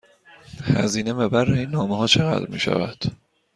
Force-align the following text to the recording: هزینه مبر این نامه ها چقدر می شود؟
هزینه 0.65 1.13
مبر 1.13 1.51
این 1.51 1.69
نامه 1.69 1.97
ها 1.97 2.07
چقدر 2.07 2.47
می 2.47 2.59
شود؟ 2.59 3.03